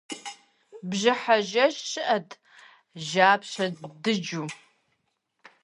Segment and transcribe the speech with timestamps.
[0.89, 2.29] Бжьыхьэ жэщ щӀыӀэт,
[3.07, 3.65] жьапщэ
[4.01, 4.45] дыджу.